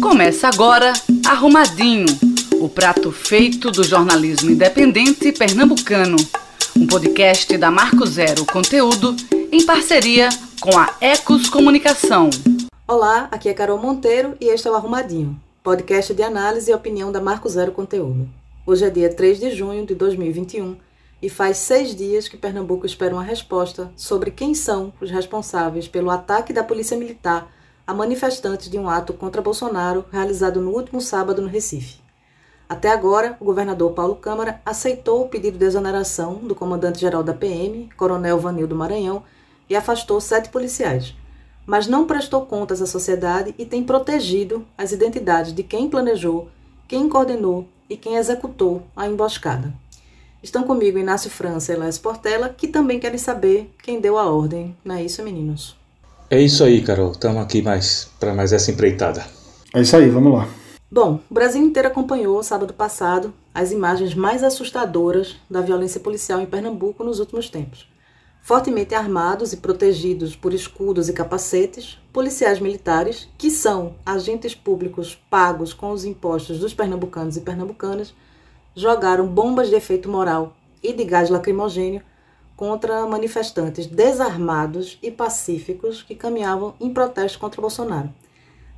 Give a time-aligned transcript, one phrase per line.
[0.00, 0.92] Começa agora
[1.26, 2.06] Arrumadinho,
[2.60, 6.16] o prato feito do jornalismo independente pernambucano.
[6.76, 9.16] Um podcast da Marco Zero Conteúdo
[9.50, 10.28] em parceria
[10.60, 12.28] com a Ecos Comunicação.
[12.86, 17.10] Olá, aqui é Carol Monteiro e este é o Arrumadinho, podcast de análise e opinião
[17.10, 18.28] da Marco Zero Conteúdo.
[18.66, 20.76] Hoje é dia 3 de junho de 2021
[21.22, 26.10] e faz seis dias que Pernambuco espera uma resposta sobre quem são os responsáveis pelo
[26.10, 27.55] ataque da Polícia Militar
[27.86, 32.00] a manifestantes de um ato contra Bolsonaro realizado no último sábado no Recife.
[32.68, 37.88] Até agora, o governador Paulo Câmara aceitou o pedido de exoneração do comandante-geral da PM,
[37.96, 39.22] Coronel Vanildo Maranhão,
[39.70, 41.14] e afastou sete policiais,
[41.64, 46.48] mas não prestou contas à sociedade e tem protegido as identidades de quem planejou,
[46.88, 49.72] quem coordenou e quem executou a emboscada.
[50.42, 54.76] Estão comigo Inácio França e Léo Portela, que também querem saber quem deu a ordem.
[54.84, 55.76] Não é isso, meninos?
[56.28, 57.12] É isso aí, Carol.
[57.12, 59.24] Estamos aqui mais para mais essa empreitada.
[59.72, 60.48] É isso aí, vamos lá.
[60.90, 66.46] Bom, o Brasil inteiro acompanhou sábado passado as imagens mais assustadoras da violência policial em
[66.46, 67.88] Pernambuco nos últimos tempos.
[68.42, 75.72] Fortemente armados e protegidos por escudos e capacetes, policiais militares, que são agentes públicos pagos
[75.72, 78.14] com os impostos dos pernambucanos e pernambucanas,
[78.74, 82.02] jogaram bombas de efeito moral e de gás lacrimogênio
[82.56, 88.12] contra manifestantes desarmados e pacíficos que caminhavam em protesto contra Bolsonaro.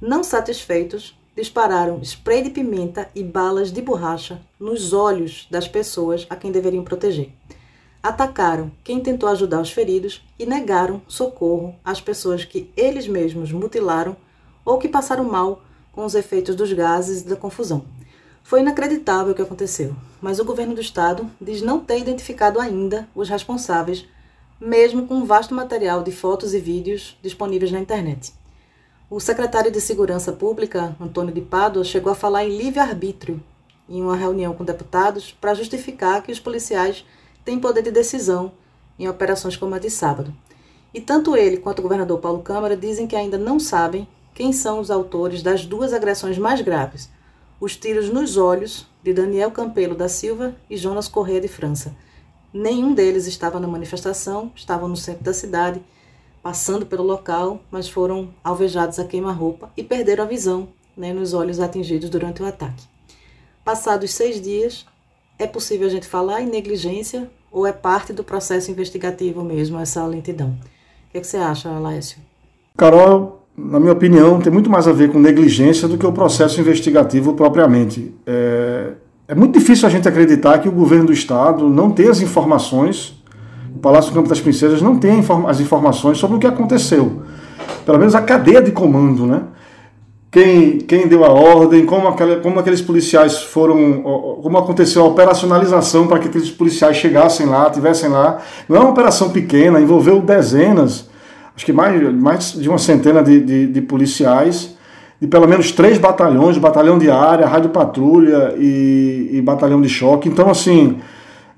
[0.00, 6.34] Não satisfeitos, dispararam spray de pimenta e balas de borracha nos olhos das pessoas a
[6.34, 7.30] quem deveriam proteger.
[8.02, 14.16] Atacaram quem tentou ajudar os feridos e negaram socorro às pessoas que eles mesmos mutilaram
[14.64, 15.62] ou que passaram mal
[15.92, 17.84] com os efeitos dos gases e da confusão.
[18.42, 23.08] Foi inacreditável o que aconteceu, mas o governo do estado diz não ter identificado ainda
[23.14, 24.06] os responsáveis,
[24.60, 28.32] mesmo com um vasto material de fotos e vídeos disponíveis na internet.
[29.10, 33.42] O secretário de Segurança Pública, Antônio de Pádua, chegou a falar em livre-arbítrio
[33.88, 37.04] em uma reunião com deputados para justificar que os policiais
[37.44, 38.52] têm poder de decisão
[38.98, 40.34] em operações como a de sábado.
[40.92, 44.78] E tanto ele quanto o governador Paulo Câmara dizem que ainda não sabem quem são
[44.78, 47.10] os autores das duas agressões mais graves,
[47.60, 51.94] os tiros nos olhos de Daniel Campelo da Silva e Jonas Corrêa de França.
[52.52, 55.82] Nenhum deles estava na manifestação, estavam no centro da cidade,
[56.42, 61.60] passando pelo local, mas foram alvejados a queima-roupa e perderam a visão né, nos olhos
[61.60, 62.84] atingidos durante o ataque.
[63.64, 64.86] Passados seis dias,
[65.38, 70.04] é possível a gente falar em negligência ou é parte do processo investigativo mesmo essa
[70.06, 70.50] lentidão?
[71.08, 72.18] O que, é que você acha, Laércio?
[72.76, 76.60] Carol, na minha opinião, tem muito mais a ver com negligência do que o processo
[76.60, 78.14] investigativo propriamente.
[78.24, 78.92] É,
[79.26, 83.20] é muito difícil a gente acreditar que o governo do Estado não tem as informações,
[83.74, 87.22] o Palácio do Campo das Princesas não tem as informações sobre o que aconteceu.
[87.84, 89.42] Pelo menos a cadeia de comando, né?
[90.30, 94.02] Quem, quem deu a ordem, como, como aqueles policiais foram,
[94.42, 98.38] como aconteceu a operacionalização para que aqueles policiais chegassem lá, tivessem lá.
[98.68, 101.07] Não é uma operação pequena, envolveu dezenas,
[101.58, 104.76] acho que mais, mais de uma centena de, de, de policiais,
[105.20, 110.28] de pelo menos três batalhões, batalhão de área, rádio patrulha e, e batalhão de choque.
[110.28, 110.98] Então, assim,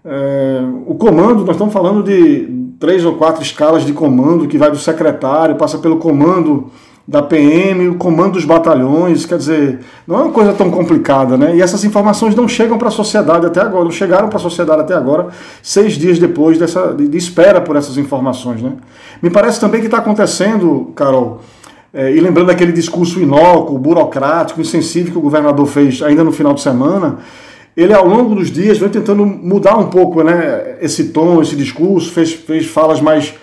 [0.02, 4.70] é, o comando, nós estamos falando de três ou quatro escalas de comando, que vai
[4.70, 6.70] do secretário, passa pelo comando
[7.10, 11.56] da PM, o comando dos batalhões, quer dizer, não é uma coisa tão complicada, né?
[11.56, 14.82] E essas informações não chegam para a sociedade até agora, não chegaram para a sociedade
[14.82, 15.26] até agora,
[15.60, 18.74] seis dias depois dessa, de, espera por essas informações, né?
[19.20, 21.40] Me parece também que está acontecendo, Carol,
[21.92, 26.54] é, e lembrando aquele discurso inócuo, burocrático, insensível que o governador fez ainda no final
[26.54, 27.18] de semana,
[27.76, 32.12] ele ao longo dos dias vem tentando mudar um pouco né, esse tom, esse discurso,
[32.12, 33.34] fez, fez falas mais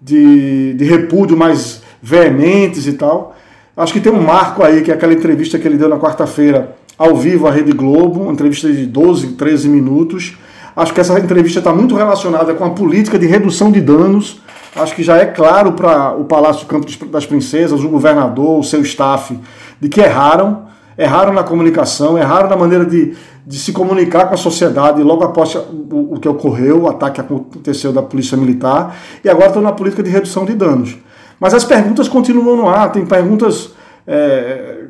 [0.00, 3.34] de, de repúdio, mais veementes e tal.
[3.76, 6.76] Acho que tem um marco aí, que é aquela entrevista que ele deu na quarta-feira
[6.96, 10.38] ao vivo à Rede Globo, uma entrevista de 12, 13 minutos.
[10.76, 14.40] Acho que essa entrevista está muito relacionada com a política de redução de danos.
[14.76, 18.82] Acho que já é claro para o Palácio Campo das Princesas, o governador, o seu
[18.82, 19.36] staff,
[19.80, 20.64] de que erraram.
[20.96, 23.14] Erraram na comunicação, erraram na maneira de,
[23.44, 27.20] de se comunicar com a sociedade logo após o, o que ocorreu, o ataque que
[27.20, 30.96] aconteceu da Polícia Militar, e agora estão na política de redução de danos.
[31.38, 33.72] Mas as perguntas continuam no ar, tem perguntas
[34.06, 34.84] é,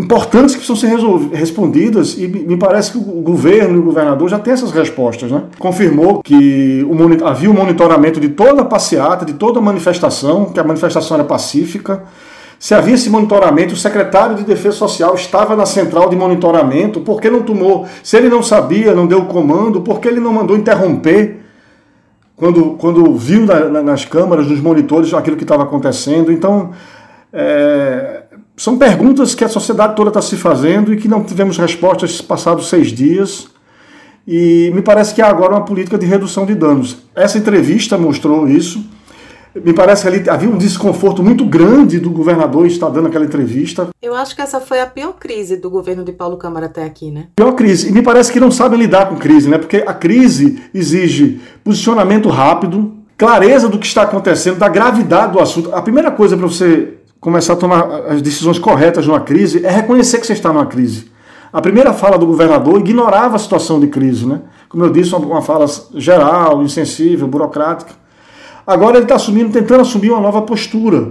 [0.00, 4.38] importantes que precisam ser respondidas e me parece que o governo e o governador já
[4.38, 5.30] têm essas respostas.
[5.30, 5.42] Né?
[5.58, 10.58] Confirmou que o, havia um monitoramento de toda a passeata, de toda a manifestação, que
[10.58, 12.04] a manifestação era pacífica.
[12.58, 17.18] Se havia esse monitoramento, o secretário de Defesa Social estava na central de monitoramento, por
[17.18, 17.86] que não tomou?
[18.02, 21.39] Se ele não sabia, não deu o comando, por que ele não mandou interromper
[22.40, 26.32] quando, quando viu na, na, nas câmaras, nos monitores, aquilo que estava acontecendo.
[26.32, 26.70] Então,
[27.30, 28.22] é,
[28.56, 32.70] são perguntas que a sociedade toda está se fazendo e que não tivemos respostas passados
[32.70, 33.46] seis dias.
[34.26, 36.96] E me parece que há agora uma política de redução de danos.
[37.14, 38.82] Essa entrevista mostrou isso.
[39.54, 43.88] Me parece que ali havia um desconforto muito grande do governador estar dando aquela entrevista.
[44.00, 47.10] Eu acho que essa foi a pior crise do governo de Paulo Câmara até aqui,
[47.10, 47.28] né?
[47.34, 47.88] Pior crise.
[47.88, 49.58] E me parece que não sabem lidar com crise, né?
[49.58, 55.74] Porque a crise exige posicionamento rápido, clareza do que está acontecendo, da gravidade do assunto.
[55.74, 60.20] A primeira coisa para você começar a tomar as decisões corretas numa crise é reconhecer
[60.20, 61.10] que você está numa crise.
[61.52, 64.42] A primeira fala do governador ignorava a situação de crise, né?
[64.68, 65.66] Como eu disse, uma fala
[65.96, 67.99] geral, insensível, burocrática.
[68.70, 71.08] Agora ele está assumindo, tentando assumir uma nova postura,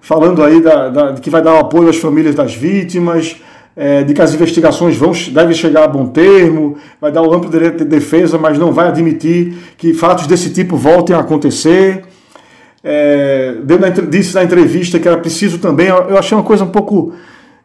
[0.00, 3.42] falando aí da, da, que vai dar apoio às famílias das vítimas,
[3.74, 7.50] é, de que as investigações vão, devem chegar a bom termo, vai dar o amplo
[7.50, 12.04] direito de defesa, mas não vai admitir que fatos desse tipo voltem a acontecer.
[12.84, 17.14] É, na, disse na entrevista que era preciso também, eu achei uma coisa um pouco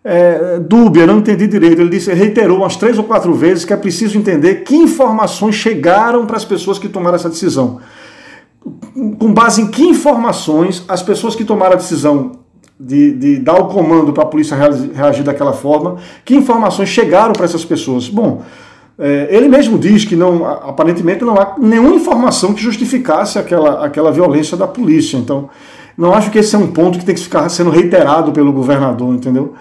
[0.04, 1.80] é, dúbia, não entendi direito.
[1.80, 6.26] Ele disse, reiterou umas três ou quatro vezes que é preciso entender que informações chegaram
[6.26, 7.80] para as pessoas que tomaram essa decisão.
[9.20, 12.32] Com base em que informações as pessoas que tomaram a decisão
[12.80, 14.56] de, de dar o comando para a polícia
[14.94, 18.10] reagir daquela forma, que informações chegaram para essas pessoas?
[18.10, 18.44] Bom,
[19.00, 24.12] é, ele mesmo diz que não, aparentemente não há nenhuma informação que justificasse aquela, aquela
[24.12, 25.18] violência da polícia.
[25.18, 25.50] Então,
[25.98, 29.14] não acho que esse é um ponto que tem que ficar sendo reiterado pelo governador,
[29.14, 29.54] entendeu?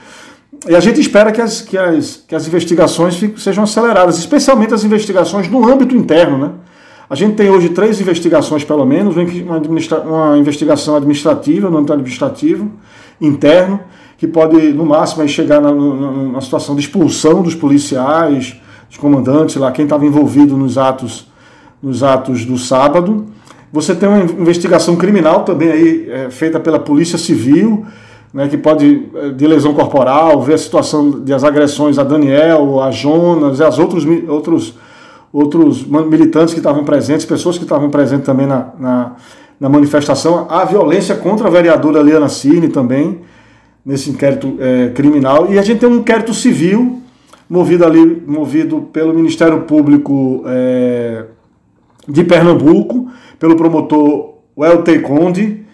[0.69, 4.85] E a gente espera que as, que as, que as investigações sejam aceleradas, especialmente as
[4.85, 6.39] investigações no âmbito interno.
[6.39, 6.51] Né?
[7.09, 11.93] A gente tem hoje três investigações, pelo menos, uma, administra uma investigação administrativa, no âmbito
[11.93, 12.71] administrativo,
[13.21, 13.81] interno,
[14.19, 19.71] que pode, no máximo, chegar na, na, situação de expulsão dos policiais, dos comandantes, lá,
[19.71, 21.29] quem estava envolvido nos atos,
[21.83, 23.27] nos atos do sábado.
[23.73, 27.87] Você tem uma investigação criminal também aí, é, feita pela Polícia Civil,
[28.33, 32.91] né, que pode, eh, de lesão corporal, ver a situação das agressões a Daniel, a
[32.91, 34.75] Jonas e as outros, outros,
[35.37, 39.17] outros militantes que estavam presentes, pessoas que estavam presentes também na, na,
[39.61, 43.21] na manifestação, a violência contra a vereadora Liana Cine também,
[43.85, 47.03] nesse inquérito é, criminal, e a gente tem um inquérito civil
[47.51, 51.27] movido ali, movido pelo Ministério Público é,
[52.09, 55.65] de Pernambuco, pelo promotor Welter Conde,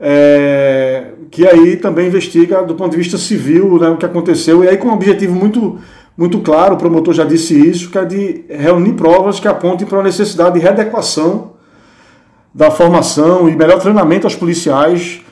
[0.00, 4.68] é, que aí também investiga do ponto de vista civil né, o que aconteceu, e
[4.68, 5.78] aí com um objetivo muito,
[6.16, 10.00] muito claro, o promotor já disse isso, que é de reunir provas que apontem para
[10.00, 11.52] a necessidade de readequação
[12.54, 15.22] da formação e melhor treinamento aos policiais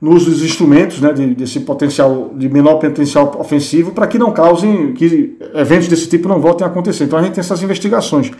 [0.00, 4.30] no uso dos instrumentos, né, de, desse potencial, de menor potencial ofensivo, para que não
[4.30, 7.04] causem, que eventos desse tipo não voltem a acontecer.
[7.04, 8.30] Então a gente tem essas investigações.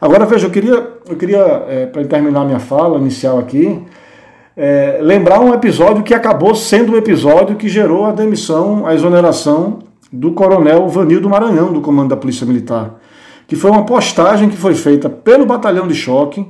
[0.00, 3.82] Agora, veja, eu queria, eu queria é, para terminar minha fala inicial aqui,
[4.56, 9.87] é, lembrar um episódio que acabou sendo o episódio que gerou a demissão, a exoneração
[10.12, 13.00] do coronel Vanildo Maranhão, do comando da Polícia Militar,
[13.46, 16.46] que foi uma postagem que foi feita pelo Batalhão de Choque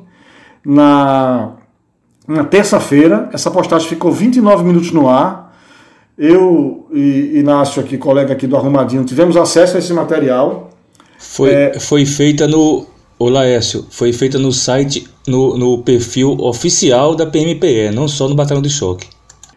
[0.65, 1.53] na,
[2.27, 3.29] na terça-feira.
[3.33, 5.57] Essa postagem ficou 29 minutos no ar.
[6.17, 10.71] Eu e Inácio, aqui, colega aqui do Arrumadinho, tivemos acesso a esse material.
[11.19, 12.87] Foi, é, foi feita no
[13.19, 18.35] Ô Laércio, foi feita no site, no, no perfil oficial da PMPE, não só no
[18.37, 19.09] Batalhão de Choque.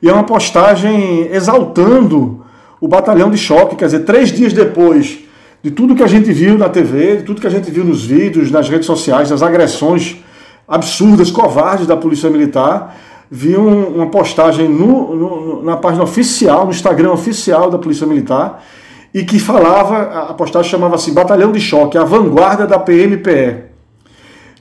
[0.01, 2.40] E é uma postagem exaltando
[2.81, 5.19] o Batalhão de Choque, quer dizer, três dias depois
[5.61, 8.03] de tudo que a gente viu na TV, de tudo que a gente viu nos
[8.03, 10.17] vídeos, nas redes sociais, das agressões
[10.67, 12.97] absurdas, covardes da Polícia Militar,
[13.29, 18.63] vi um, uma postagem no, no, na página oficial, no Instagram oficial da Polícia Militar,
[19.13, 23.69] e que falava, a postagem chamava assim, Batalhão de Choque, a vanguarda da PMPE.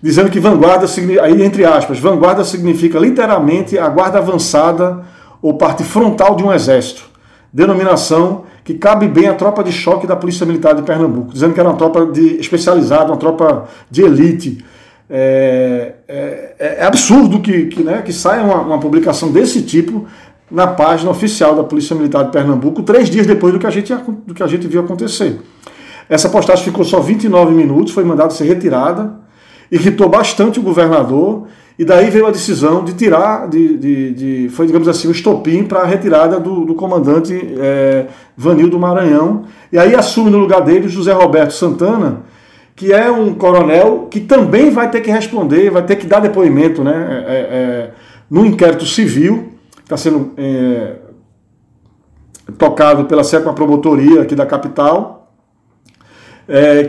[0.02, 0.86] Dizendo que vanguarda,
[1.22, 5.04] aí entre aspas, vanguarda significa literalmente a guarda avançada
[5.40, 7.09] ou parte frontal de um exército.
[7.52, 11.60] Denominação que cabe bem à tropa de choque da Polícia Militar de Pernambuco, dizendo que
[11.60, 14.64] era uma tropa de, especializada, uma tropa de elite.
[15.08, 20.06] É, é, é absurdo que, que, né, que saia uma, uma publicação desse tipo
[20.50, 23.92] na página oficial da Polícia Militar de Pernambuco, três dias depois do que a gente,
[24.26, 25.40] do que a gente viu acontecer.
[26.08, 29.14] Essa postagem ficou só 29 minutos, foi mandada ser retirada,
[29.70, 31.46] irritou bastante o governador,
[31.80, 35.64] e daí veio a decisão de tirar, de, de, de foi, digamos assim, um estopim
[35.64, 38.04] para a retirada do, do comandante é,
[38.36, 39.44] Vanildo Maranhão.
[39.72, 42.20] E aí assume no lugar dele José Roberto Santana,
[42.76, 46.84] que é um coronel que também vai ter que responder, vai ter que dar depoimento
[46.84, 47.90] né, é, é,
[48.30, 50.96] no inquérito civil está sendo é,
[52.58, 55.32] tocado pela sétima promotoria aqui da capital,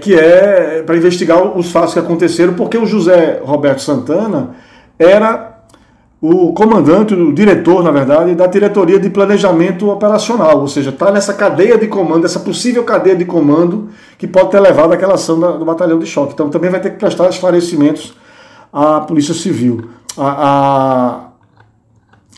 [0.02, 4.56] que é para investigar os fatos que aconteceram, porque o José Roberto Santana
[5.04, 5.52] era
[6.22, 11.34] o comandante, o diretor, na verdade, da diretoria de planejamento operacional, ou seja, está nessa
[11.34, 13.90] cadeia de comando, essa possível cadeia de comando
[14.20, 16.34] que pode ter levado àquela ação do batalhão de choque.
[16.34, 18.14] Então também vai ter que prestar esclarecimentos
[18.72, 21.20] à Polícia Civil, a, a,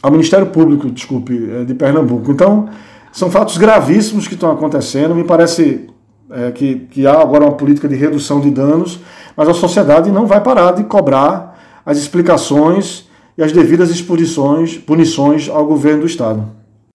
[0.01, 2.31] ao Ministério Público, desculpe, é, de Pernambuco.
[2.31, 2.69] Então
[3.11, 5.13] são fatos gravíssimos que estão acontecendo.
[5.13, 5.89] Me parece
[6.31, 9.01] é, que, que há agora uma política de redução de danos,
[9.35, 11.52] mas a sociedade não vai parar de cobrar
[11.85, 16.49] as explicações e as devidas exposições, punições ao governo do Estado.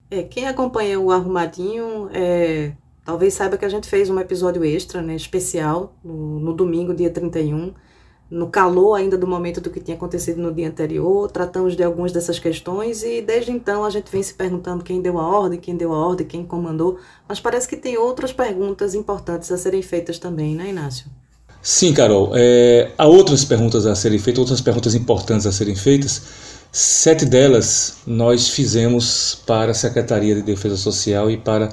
[0.09, 2.71] É, quem acompanha o Arrumadinho é,
[3.05, 7.09] talvez saiba que a gente fez um episódio extra, né, especial, no, no domingo, dia
[7.09, 7.73] 31,
[8.29, 12.11] no calor ainda do momento do que tinha acontecido no dia anterior, tratamos de algumas
[12.11, 15.75] dessas questões e desde então a gente vem se perguntando quem deu a ordem, quem
[15.75, 20.19] deu a ordem, quem comandou, mas parece que tem outras perguntas importantes a serem feitas
[20.19, 21.07] também, né, Inácio?
[21.61, 22.31] Sim, Carol.
[22.35, 26.21] É, há outras perguntas a serem feitas, outras perguntas importantes a serem feitas.
[26.71, 31.69] Sete delas nós fizemos para a Secretaria de Defesa Social e para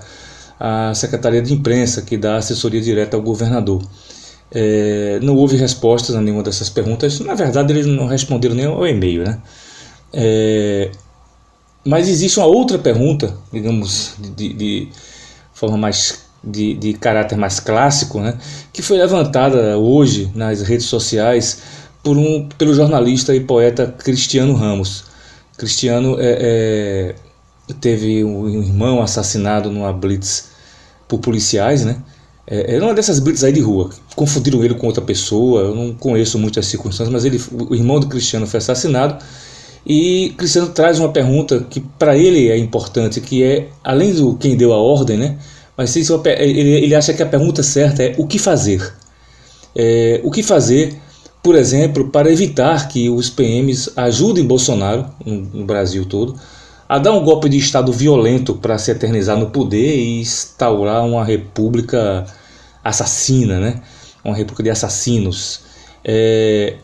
[0.59, 3.83] a Secretaria de Imprensa, que dá assessoria direta ao governador.
[4.51, 7.21] É, não houve respostas a nenhuma dessas perguntas.
[7.21, 9.41] Na verdade, eles não responderam nem ao e-mail, né?
[10.13, 10.91] É,
[11.85, 14.89] mas existe uma outra pergunta, digamos, de, de
[15.53, 18.39] forma mais de, de caráter mais clássico, né,
[18.73, 21.63] que foi levantada hoje nas redes sociais
[22.03, 25.05] por um, pelo jornalista e poeta Cristiano Ramos.
[25.59, 27.15] Cristiano é,
[27.69, 30.51] é, teve um irmão assassinado numa blitz
[31.09, 31.97] por policiais, né?
[32.47, 33.91] É, era uma dessas blitz aí de rua.
[34.15, 35.63] Confundiram ele com outra pessoa.
[35.63, 39.23] Eu não conheço muito as circunstâncias, mas ele, o irmão do Cristiano foi assassinado.
[39.85, 44.57] E Cristiano traz uma pergunta que para ele é importante, que é além do quem
[44.57, 45.39] deu a ordem, né?
[45.77, 48.95] Mas ele, ele acha que a pergunta certa é o que fazer.
[49.75, 50.97] É, o que fazer,
[51.43, 56.35] por exemplo, para evitar que os PMs ajudem Bolsonaro, no Brasil todo,
[56.89, 61.25] a dar um golpe de Estado violento para se eternizar no poder e instaurar uma
[61.25, 62.25] república
[62.83, 63.83] assassina, né?
[64.25, 65.61] uma república de assassinos.
[66.05, 66.77] É,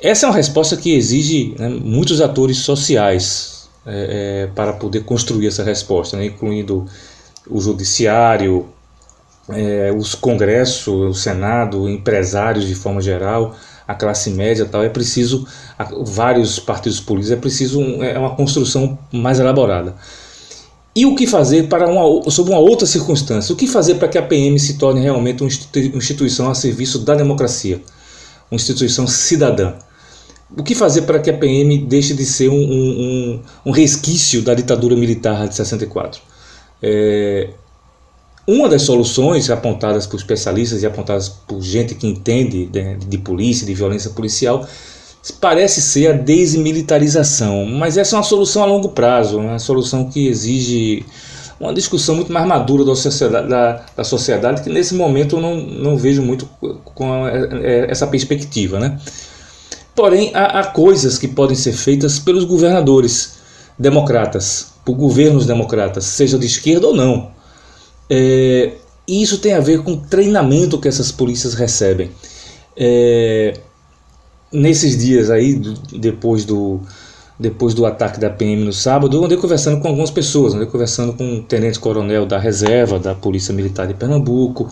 [0.00, 5.46] essa é uma resposta que exige né, muitos atores sociais é, é, para poder construir
[5.46, 6.86] essa resposta, né, incluindo
[7.46, 8.66] o judiciário,
[9.48, 13.54] é, os congressos, o senado, empresários de forma geral,
[13.86, 15.46] a classe média tal, é preciso
[16.04, 19.96] vários partidos políticos, é preciso é uma construção mais elaborada.
[20.94, 23.52] E o que fazer para uma, sob uma outra circunstância?
[23.52, 27.14] O que fazer para que a PM se torne realmente uma instituição a serviço da
[27.14, 27.80] democracia,
[28.50, 29.74] uma instituição cidadã?
[30.56, 34.52] O que fazer para que a PM deixe de ser um, um, um resquício da
[34.52, 36.20] ditadura militar de 64?
[36.82, 37.50] É,
[38.46, 43.66] uma das soluções apontadas por especialistas e apontadas por gente que entende de, de polícia,
[43.66, 44.66] de violência policial,
[45.40, 50.26] parece ser a desmilitarização, mas essa é uma solução a longo prazo, uma solução que
[50.26, 51.04] exige
[51.60, 55.56] uma discussão muito mais madura da sociedade, da, da sociedade que nesse momento eu não,
[55.56, 56.48] não vejo muito
[56.84, 58.80] com é, essa perspectiva.
[58.80, 58.98] Né?
[59.94, 63.38] Porém, há, há coisas que podem ser feitas pelos governadores
[63.78, 67.30] democratas, por governos democratas, seja de esquerda ou não.
[68.08, 68.72] É,
[69.06, 72.10] e isso tem a ver com o treinamento que essas polícias recebem.
[72.76, 73.54] É,
[74.52, 75.60] nesses dias aí,
[75.92, 76.80] depois do,
[77.38, 81.12] depois do ataque da PM no sábado, eu andei conversando com algumas pessoas, andei conversando
[81.12, 84.70] com um tenente-coronel da reserva da Polícia Militar de Pernambuco,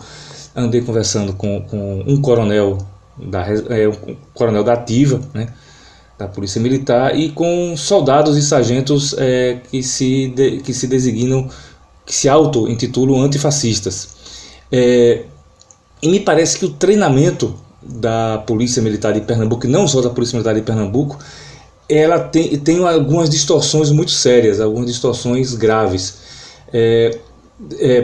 [0.55, 2.77] andei conversando com, com um coronel
[3.17, 5.47] da, é, um coronel da ativa, né,
[6.19, 11.49] da Polícia Militar, e com soldados e sargentos é, que, se de, que se designam,
[12.05, 14.09] que se auto-intitulam antifascistas.
[14.69, 15.23] É,
[16.01, 20.09] e me parece que o treinamento da Polícia Militar de Pernambuco, e não só da
[20.09, 21.17] Polícia Militar de Pernambuco,
[21.87, 26.17] ela tem, tem algumas distorções muito sérias, algumas distorções graves.
[26.73, 27.17] É,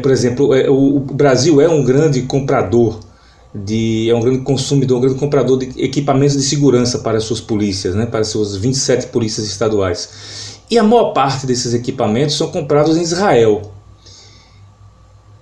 [0.02, 3.00] por exemplo, o, o, Brasil é um grande comprador
[3.64, 7.40] de é um grande consumidor, um grande comprador de equipamentos de segurança para as suas
[7.40, 10.60] polícias, né, para as suas 27 polícias estaduais.
[10.70, 13.72] E a maior parte desses equipamentos são comprados em Israel.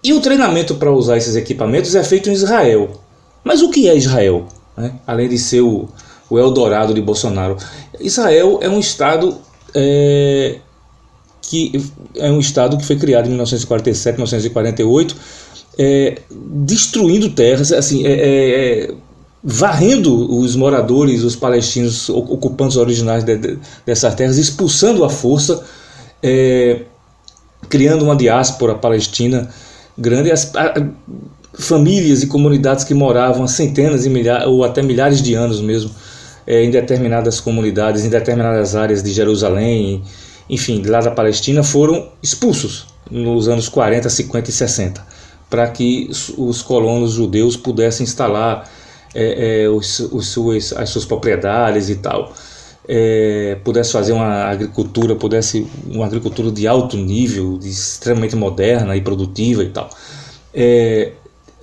[0.04, 3.02] E o treinamento para usar esses equipamentos é feito em Israel.
[3.44, 4.48] Mas o que é Israel?
[4.78, 4.94] Né?
[5.08, 5.88] Além de ser o,
[6.30, 7.58] o Eldorado de Bolsonaro.
[8.00, 9.38] Israel é um estado
[9.74, 10.60] é,
[11.42, 11.72] que
[12.16, 15.16] é um estado que foi criado em 1947, 1948
[15.78, 18.94] é, destruindo terras, assim, é, é, é,
[19.44, 25.64] varrendo os moradores, os palestinos, ocupantes originais de, de, dessas terras, expulsando à força,
[26.22, 26.82] é,
[27.70, 29.50] criando uma diáspora palestina
[29.98, 30.32] grande.
[30.32, 30.74] As, a,
[31.54, 35.92] famílias e comunidades que moravam há centenas e milhares, ou até milhares de anos mesmo
[36.48, 40.04] é, em determinadas comunidades, em determinadas áreas de Jerusalém,
[40.50, 45.06] enfim, lá da Palestina, foram expulsos nos anos 40, 50 e 60,
[45.54, 48.68] para que os colonos judeus pudessem instalar
[49.14, 52.34] é, é, os, os suas, as suas propriedades e tal.
[52.88, 59.02] É, pudesse fazer uma agricultura, pudesse uma agricultura de alto nível, de extremamente moderna e
[59.02, 59.92] produtiva e tal.
[60.52, 61.12] É,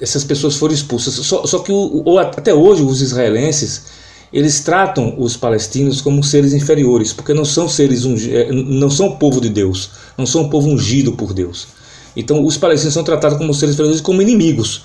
[0.00, 1.14] essas pessoas foram expulsas.
[1.14, 3.86] Só, só que o, o, até hoje os israelenses
[4.32, 9.40] eles tratam os palestinos como seres inferiores, porque não são seres é, não são povo
[9.40, 11.79] de Deus, não são povo ungido por Deus.
[12.16, 14.84] Então os palestinos são tratados como seres inferiores, como inimigos,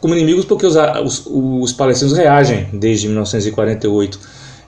[0.00, 4.18] como inimigos porque os, os, os palestinos reagem desde 1948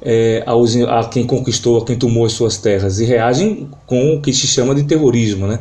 [0.02, 4.21] é, aos, a quem conquistou, a quem tomou as suas terras e reagem com o
[4.21, 5.61] que se chama de terrorismo, né?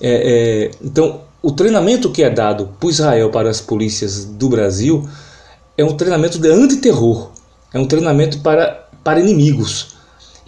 [0.00, 5.08] É, é, então o treinamento que é dado por Israel para as polícias do Brasil
[5.76, 7.30] é um treinamento de antiterror
[7.72, 9.97] é um treinamento para, para inimigos.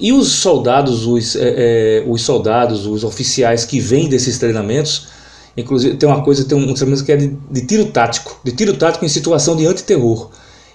[0.01, 5.09] E os soldados, os, é, é, os soldados, os oficiais que vêm desses treinamentos,
[5.55, 8.75] inclusive tem uma coisa, tem um, treinamento que é de, de, tiro tático, de tiro
[8.79, 10.31] tático em situação de antiterror.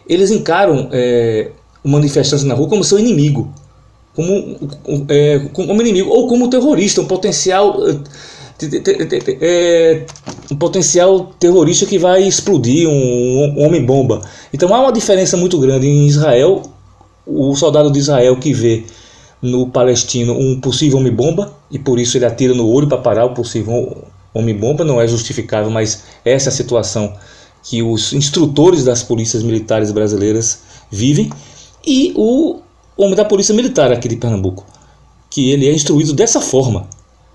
[0.07, 1.49] Eles encaram é,
[1.83, 3.51] o manifestante na rua como seu inimigo,
[4.15, 4.59] como,
[5.09, 7.79] é, como inimigo, ou como terrorista, um potencial
[9.41, 10.05] é,
[10.51, 14.21] um potencial terrorista que vai explodir, um, um homem-bomba.
[14.53, 16.61] Então há uma diferença muito grande em Israel,
[17.25, 18.85] o soldado de Israel que vê
[19.41, 23.33] no palestino um possível homem-bomba e por isso ele atira no olho para parar o
[23.33, 27.13] possível homem-bomba, não é justificável, mas essa é a situação
[27.63, 30.61] que os instrutores das polícias militares brasileiras
[30.91, 31.29] vivem
[31.85, 32.59] e o
[32.97, 34.65] homem da polícia militar aqui de Pernambuco,
[35.29, 36.87] que ele é instruído dessa forma.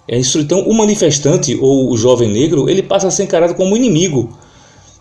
[0.07, 3.73] É isso, então, o manifestante ou o jovem negro ele passa a ser encarado como
[3.73, 4.37] um inimigo,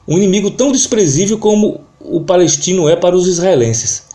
[0.08, 4.09] um inimigo tão desprezível como o palestino é para os israelenses.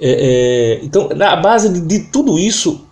[0.00, 2.86] É, é, então, na base de, de tudo isso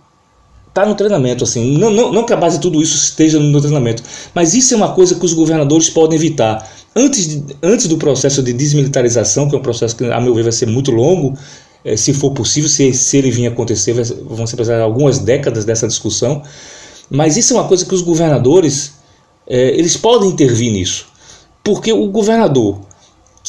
[0.67, 3.59] está no treinamento, assim, não, não, não que a base de tudo isso esteja no
[3.59, 4.03] treinamento,
[4.35, 6.69] mas isso é uma coisa que os governadores podem evitar.
[6.95, 10.43] Antes, de, antes do processo de desmilitarização, que é um processo que, a meu ver,
[10.43, 11.35] vai ser muito longo,
[11.83, 15.19] é, se for possível, se, se ele vir a acontecer, vai, vão ser precisadas algumas
[15.19, 16.43] décadas dessa discussão.
[17.09, 18.93] Mas isso é uma coisa que os governadores
[19.47, 21.07] é, eles podem intervir nisso.
[21.63, 22.79] Porque o governador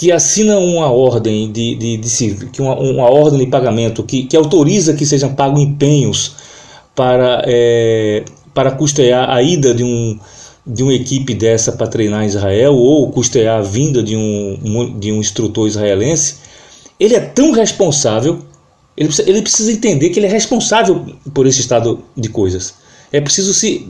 [0.00, 4.34] que assina uma ordem de, de, de, que uma, uma, ordem de pagamento que, que
[4.34, 6.36] autoriza que sejam pagos empenhos
[6.94, 10.18] para, é, para custear a ida de, um,
[10.66, 15.20] de uma equipe dessa para treinar Israel ou custear a vinda de um, de um
[15.20, 16.36] instrutor israelense,
[16.98, 18.38] ele é tão responsável,
[18.96, 22.72] ele precisa, ele precisa entender que ele é responsável por esse estado de coisas.
[23.12, 23.86] É preciso se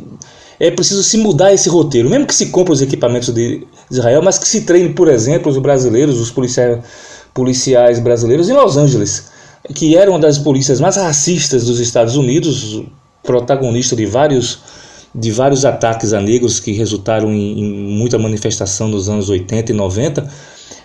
[0.61, 4.39] é preciso se mudar esse roteiro, mesmo que se compre os equipamentos de Israel, mas
[4.39, 6.79] que se treine, por exemplo, os brasileiros, os policiais,
[7.33, 9.31] policiais brasileiros em Los Angeles,
[9.75, 12.83] que era uma das polícias mais racistas dos Estados Unidos,
[13.23, 14.59] protagonista de vários
[15.13, 19.75] de vários ataques a negros que resultaram em, em muita manifestação nos anos 80 e
[19.75, 20.31] 90,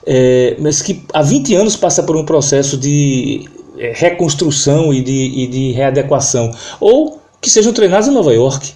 [0.04, 5.12] é, mas que há 20 anos passa por um processo de é, reconstrução e de,
[5.12, 6.52] e de readequação.
[6.80, 8.74] Ou que sejam treinados em Nova York,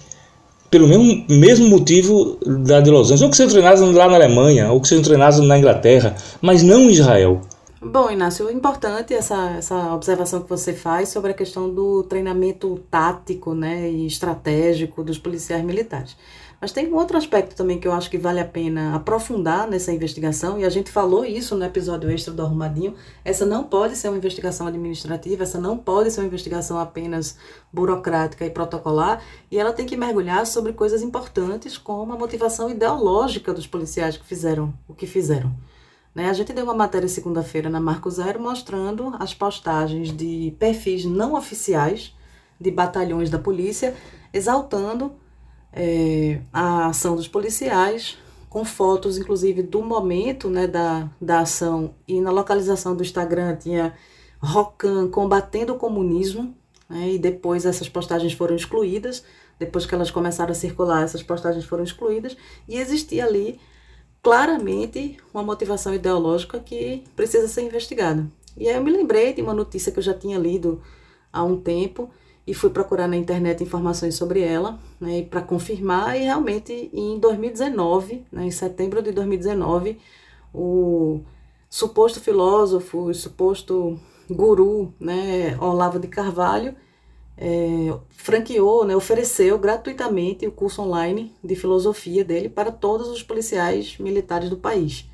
[0.70, 4.70] pelo mesmo, mesmo motivo da de Los Angeles, ou que sejam treinados lá na Alemanha,
[4.70, 7.40] ou que sejam treinados na Inglaterra, mas não em Israel.
[7.82, 12.78] Bom, Inácio, é importante essa, essa observação que você faz sobre a questão do treinamento
[12.90, 16.14] tático né, e estratégico dos policiais militares.
[16.60, 19.92] Mas tem um outro aspecto também que eu acho que vale a pena aprofundar nessa
[19.92, 22.94] investigação, e a gente falou isso no episódio extra do Arrumadinho.
[23.24, 27.38] Essa não pode ser uma investigação administrativa, essa não pode ser uma investigação apenas
[27.72, 33.54] burocrática e protocolar, e ela tem que mergulhar sobre coisas importantes, como a motivação ideológica
[33.54, 35.54] dos policiais que fizeram o que fizeram.
[36.14, 36.28] Né?
[36.28, 41.34] A gente deu uma matéria segunda-feira na Marco Zero mostrando as postagens de perfis não
[41.34, 42.14] oficiais
[42.60, 43.94] de batalhões da polícia,
[44.30, 45.12] exaltando
[45.72, 51.94] é, a ação dos policiais, com fotos, inclusive, do momento né, da, da ação.
[52.06, 53.94] E na localização do Instagram tinha
[54.40, 56.54] Rocan combatendo o comunismo,
[56.88, 59.22] né, e depois essas postagens foram excluídas.
[59.58, 62.36] Depois que elas começaram a circular, essas postagens foram excluídas.
[62.66, 63.60] E existia ali
[64.22, 68.26] claramente uma motivação ideológica que precisa ser investigada.
[68.56, 70.82] E aí eu me lembrei de uma notícia que eu já tinha lido
[71.32, 72.10] há um tempo,
[72.46, 78.24] e fui procurar na internet informações sobre ela, né, para confirmar, e realmente em 2019,
[78.32, 79.98] né, em setembro de 2019,
[80.52, 81.20] o
[81.68, 83.98] suposto filósofo, o suposto
[84.28, 86.74] guru, né, Olavo de Carvalho,
[87.36, 93.96] é, franqueou, né, ofereceu gratuitamente o curso online de filosofia dele para todos os policiais
[93.98, 95.08] militares do país.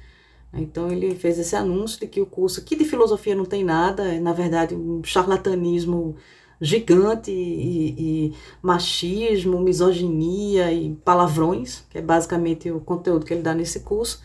[0.53, 4.15] Então ele fez esse anúncio de que o curso, que de filosofia não tem nada,
[4.15, 6.17] é na verdade um charlatanismo
[6.61, 13.55] gigante e, e, machismo, misoginia e palavrões, que é basicamente o conteúdo que ele dá
[13.55, 14.23] nesse curso,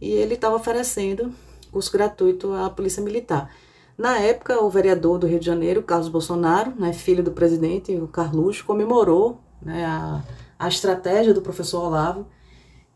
[0.00, 1.32] e ele estava oferecendo
[1.70, 3.50] curso gratuito à Polícia Militar.
[3.96, 8.08] Na época, o vereador do Rio de Janeiro, Carlos Bolsonaro, né, filho do presidente, o
[8.08, 10.22] Carluxo, comemorou né, a,
[10.58, 12.26] a estratégia do professor Olavo,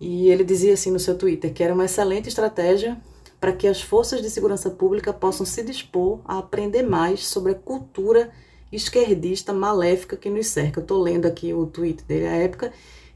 [0.00, 2.96] e ele dizia assim no seu Twitter que era uma excelente estratégia
[3.40, 7.54] para que as forças de segurança pública possam se dispor a aprender mais sobre a
[7.54, 8.30] cultura
[8.70, 10.80] esquerdista maléfica que nos cerca.
[10.80, 12.72] Eu estou lendo aqui o tweet dele à época,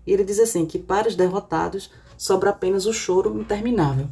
[0.07, 4.09] e ele diz assim, que para os derrotados sobra apenas o choro interminável.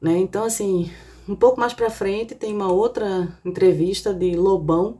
[0.00, 0.18] Né?
[0.18, 0.90] Então, assim,
[1.28, 4.98] um pouco mais para frente tem uma outra entrevista de Lobão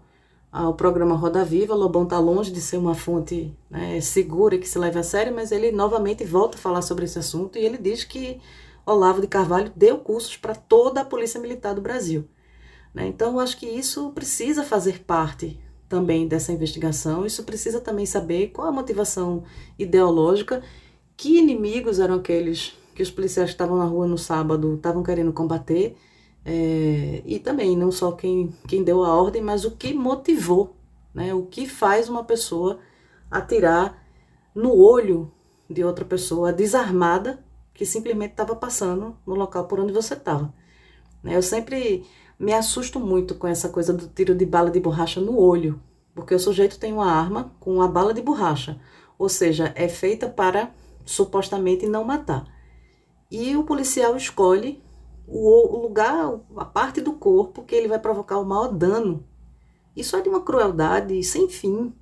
[0.53, 1.75] ao programa Roda Viva.
[1.75, 5.51] Lobão está longe de ser uma fonte né, segura que se leve a sério, mas
[5.51, 8.41] ele novamente volta a falar sobre esse assunto e ele diz que
[8.85, 12.29] Olavo de Carvalho deu cursos para toda a Polícia Militar do Brasil.
[12.95, 13.07] Né?
[13.07, 18.49] Então, eu acho que isso precisa fazer parte também dessa investigação, isso precisa também saber
[18.49, 19.45] qual a motivação
[19.79, 20.63] ideológica,
[21.17, 25.33] que inimigos eram aqueles que os policiais que estavam na rua no sábado estavam querendo
[25.33, 25.97] combater,
[26.45, 30.77] é, e também não só quem, quem deu a ordem, mas o que motivou,
[31.15, 31.33] né?
[31.33, 32.79] o que faz uma pessoa
[33.31, 34.03] atirar
[34.55, 35.31] no olho
[35.69, 40.53] de outra pessoa desarmada que simplesmente estava passando no local por onde você estava.
[41.23, 41.37] Né?
[41.37, 42.05] Eu sempre
[42.43, 45.81] me assusto muito com essa coisa do tiro de bala de borracha no olho,
[46.13, 48.81] porque o sujeito tem uma arma com uma bala de borracha,
[49.17, 50.75] ou seja, é feita para
[51.05, 52.45] supostamente não matar.
[53.31, 54.83] E o policial escolhe
[55.25, 59.25] o, lugar, a parte do corpo que ele vai provocar o maior dano.
[59.95, 61.95] Isso é de uma crueldade sem fim.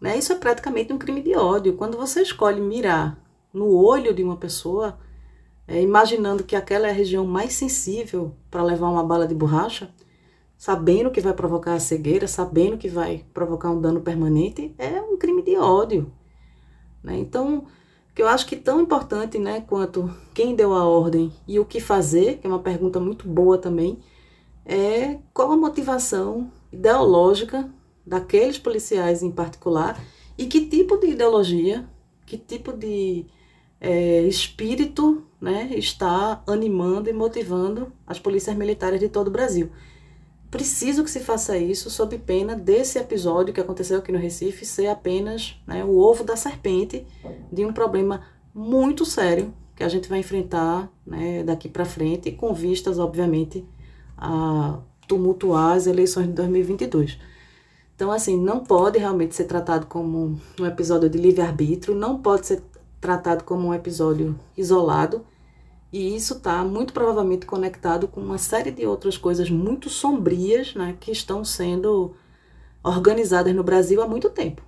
[0.00, 0.16] Né?
[0.16, 1.76] Isso é praticamente um crime de ódio.
[1.76, 3.18] Quando você escolhe mirar
[3.52, 4.96] no olho de uma pessoa,
[5.68, 9.90] é, imaginando que aquela é a região mais sensível para levar uma bala de borracha,
[10.56, 15.16] sabendo que vai provocar a cegueira, sabendo que vai provocar um dano permanente, é um
[15.18, 16.10] crime de ódio.
[17.02, 17.18] Né?
[17.18, 17.66] Então,
[18.14, 21.80] que eu acho que tão importante né, quanto quem deu a ordem e o que
[21.80, 23.98] fazer, que é uma pergunta muito boa também,
[24.64, 27.70] é qual a motivação ideológica
[28.06, 30.00] daqueles policiais em particular
[30.38, 31.88] e que tipo de ideologia,
[32.24, 33.26] que tipo de
[33.80, 39.70] é, espírito né, está animando e motivando as polícias militares de todo o Brasil.
[40.50, 44.86] Preciso que se faça isso sob pena desse episódio que aconteceu aqui no Recife ser
[44.86, 47.06] apenas né, o ovo da serpente
[47.52, 48.22] de um problema
[48.54, 53.62] muito sério que a gente vai enfrentar né, daqui para frente, com vistas, obviamente,
[54.16, 57.18] a tumultuar as eleições de 2022.
[57.94, 62.62] Então, assim, não pode realmente ser tratado como um episódio de livre-arbítrio, não pode ser
[63.00, 65.24] tratado como um episódio isolado,
[65.92, 70.96] e isso está muito provavelmente conectado com uma série de outras coisas muito sombrias né,
[70.98, 72.14] que estão sendo
[72.82, 74.62] organizadas no Brasil há muito tempo.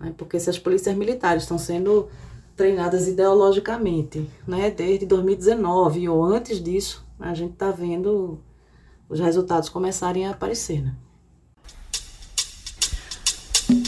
[0.00, 2.08] Né, porque se as polícias militares estão sendo
[2.56, 8.40] treinadas ideologicamente né, desde 2019 ou antes disso, a gente está vendo
[9.08, 10.82] os resultados começarem a aparecer.
[10.82, 10.94] Né?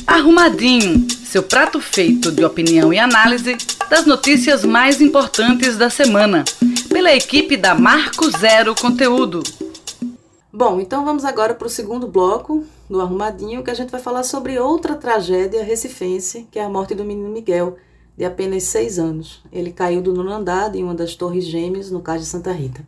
[0.07, 3.57] Arrumadinho, seu prato feito de opinião e análise
[3.90, 6.45] das notícias mais importantes da semana,
[6.88, 9.42] pela equipe da Marco Zero Conteúdo.
[10.53, 14.23] Bom, então vamos agora para o segundo bloco do Arrumadinho, que a gente vai falar
[14.23, 17.77] sobre outra tragédia recifense, que é a morte do menino Miguel,
[18.16, 19.42] de apenas seis anos.
[19.53, 22.87] Ele caiu do nono andar em uma das torres gêmeas no Cais de Santa Rita.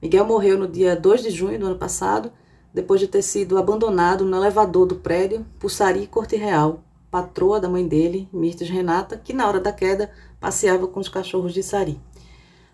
[0.00, 2.30] Miguel morreu no dia 2 de junho do ano passado,
[2.72, 7.68] depois de ter sido abandonado no elevador do prédio por Sari Corte Real, patroa da
[7.68, 12.00] mãe dele, Mirtes Renata, que na hora da queda passeava com os cachorros de Sari.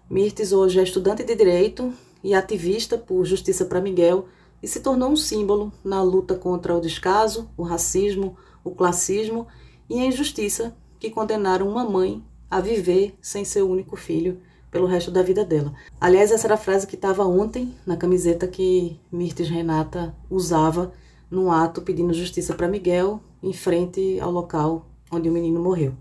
[0.09, 4.27] Mirtes hoje é estudante de direito e ativista por justiça para Miguel
[4.63, 9.47] e se tornou um símbolo na luta contra o descaso, o racismo, o classismo
[9.89, 14.41] e a injustiça que condenaram uma mãe a viver sem seu único filho
[14.77, 15.73] pelo resto da vida dela.
[15.99, 20.93] Aliás, essa era a frase que estava ontem na camiseta que Mirtes Renata usava
[21.31, 25.95] num ato pedindo justiça para Miguel em frente ao local onde o menino morreu.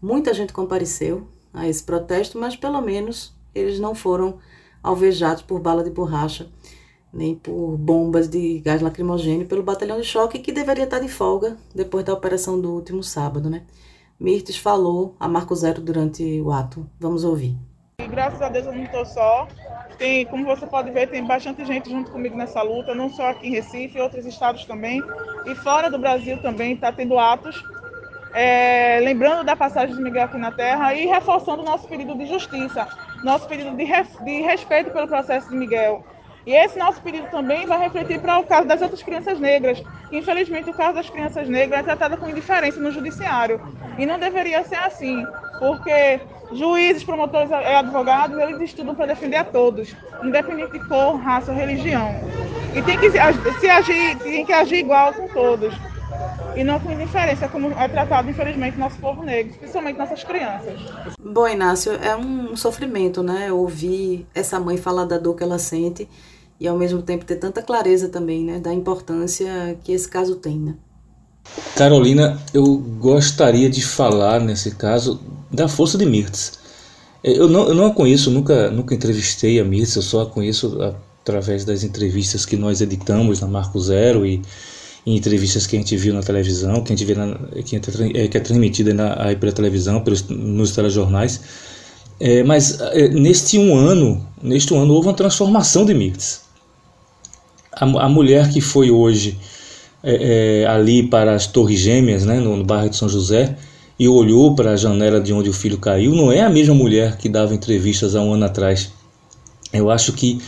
[0.00, 4.36] Muita gente compareceu a esse protesto, mas pelo menos eles não foram
[4.82, 6.50] alvejados por bala de borracha
[7.10, 11.56] nem por bombas de gás lacrimogêneo pelo batalhão de choque que deveria estar de folga
[11.74, 13.64] depois da operação do último sábado, né?
[14.20, 16.86] Mirtes falou a Marco Zero durante o ato.
[17.00, 17.56] Vamos ouvir.
[18.00, 19.48] E graças a Deus eu não estou só.
[19.98, 23.48] Tem, como você pode ver, tem bastante gente junto comigo nessa luta, não só aqui
[23.48, 25.02] em Recife, outros estados também.
[25.44, 27.60] E fora do Brasil também está tendo atos,
[28.32, 32.26] é, lembrando da passagem de Miguel aqui na Terra e reforçando o nosso pedido de
[32.26, 32.86] justiça.
[33.24, 36.06] nosso pedido de, de respeito pelo processo de Miguel.
[36.46, 39.82] E esse nosso pedido também vai refletir para o caso das outras crianças negras.
[40.12, 43.60] Infelizmente, o caso das crianças negras é tratado com indiferença no judiciário.
[43.98, 45.26] E não deveria ser assim,
[45.58, 46.20] porque
[46.52, 51.56] juízes, promotores e advogados, eles estudam para defender a todos, independente de cor, raça ou
[51.56, 52.14] religião.
[52.74, 53.18] E tem que se
[53.68, 55.74] agir, tem que agir igual com todos.
[56.56, 60.74] E não com indiferença, como é tratado, infelizmente, nosso povo negro, principalmente nossas crianças.
[61.20, 63.52] Bom, Inácio, é um sofrimento, né?
[63.52, 66.08] Ouvir essa mãe falar da dor que ela sente
[66.58, 70.58] e ao mesmo tempo ter tanta clareza também, né, da importância que esse caso tem,
[70.58, 70.74] né?
[71.76, 76.58] Carolina, eu gostaria de falar nesse caso da força de Mirtz.
[77.22, 80.26] É, eu não, eu não a conheço, nunca, nunca entrevistei a Mirtz, eu só a
[80.26, 80.78] conheço
[81.22, 84.42] através das entrevistas que nós editamos na Marco Zero e
[85.06, 87.34] entrevistas que a gente viu na televisão, que a gente vê na,
[87.64, 91.40] que, é, que é transmitida na, aí pela televisão, pelos, nos telejornais.
[92.20, 96.48] É, mas é, neste um ano, neste um ano houve uma transformação de Mirtz
[97.80, 99.38] a, a mulher que foi hoje
[100.02, 103.56] é, é, ali para as Torres Gêmeas, né, no, no bairro de São José,
[103.98, 107.16] e olhou para a janela de onde o filho caiu, não é a mesma mulher
[107.16, 108.92] que dava entrevistas há um ano atrás.
[109.72, 110.40] Eu acho que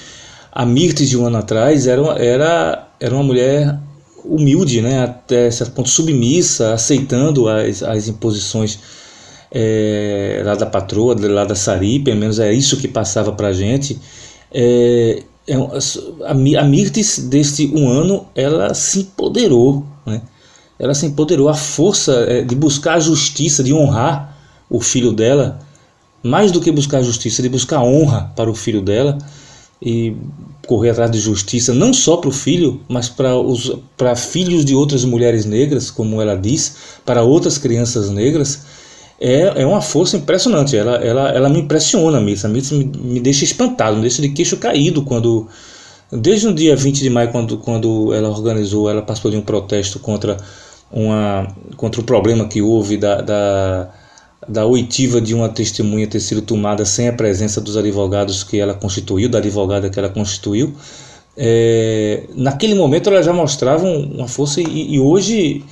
[0.53, 3.77] a Mirtes de um ano atrás era, era, era uma mulher
[4.25, 8.79] humilde, né, até certo ponto submissa, aceitando as, as imposições
[9.51, 13.53] é, lá da patroa, lá da Sari, pelo menos é isso que passava para a
[13.53, 13.99] gente.
[14.53, 20.23] É, é a, a Mirtes deste um ano ela se empoderou, né?
[20.81, 24.37] Ela se empoderou, a força é, de buscar a justiça, de honrar
[24.69, 25.59] o filho dela,
[26.23, 29.19] mais do que buscar a justiça, de buscar honra para o filho dela
[29.81, 30.17] e
[30.67, 34.75] correr atrás de justiça não só para o filho, mas para os para filhos de
[34.75, 38.65] outras mulheres negras, como ela diz, para outras crianças negras
[39.21, 40.77] é, é uma força impressionante.
[40.77, 42.45] Ela, ela, ela me impressiona, a Miss.
[42.45, 45.47] A Miss me, me deixa espantado, me deixa de queixo caído quando.
[46.11, 50.01] Desde o dia 20 de maio, quando, quando ela organizou, ela participou de um protesto
[50.01, 50.37] contra,
[50.91, 53.91] uma, contra o problema que houve da, da,
[54.49, 58.75] da oitiva de uma testemunha ter sido tomada sem a presença dos advogados que ela
[58.75, 60.75] constituiu, da advogada que ela constituiu.
[61.37, 65.65] É, naquele momento ela já mostrava uma força e, e hoje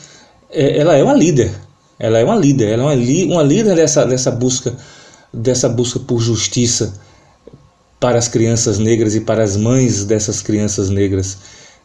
[0.51, 1.53] é, ela é uma líder
[1.99, 4.77] ela é uma líder, ela é uma, uma líder dessa, dessa busca
[5.35, 6.95] dessa busca por justiça
[8.01, 11.39] para as crianças negras e para as mães dessas crianças negras